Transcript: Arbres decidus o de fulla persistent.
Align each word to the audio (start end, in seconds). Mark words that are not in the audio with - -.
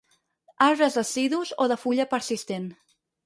Arbres 0.69 0.95
decidus 0.99 1.53
o 1.65 1.69
de 1.73 1.77
fulla 1.83 2.09
persistent. 2.15 2.69